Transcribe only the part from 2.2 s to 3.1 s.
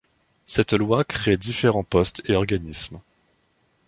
et organismes.